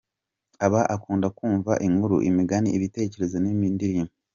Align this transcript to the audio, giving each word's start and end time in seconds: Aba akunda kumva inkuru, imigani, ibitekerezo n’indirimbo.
Aba 0.65 0.81
akunda 0.95 1.27
kumva 1.37 1.71
inkuru, 1.87 2.15
imigani, 2.29 2.69
ibitekerezo 2.77 3.35
n’indirimbo. 3.39 4.13